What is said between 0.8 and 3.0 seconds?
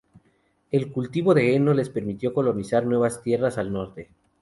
cultivo de heno, les permitió colonizar